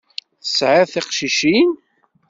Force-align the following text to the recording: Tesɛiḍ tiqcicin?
Tesɛiḍ 0.43 0.87
tiqcicin? 0.89 1.69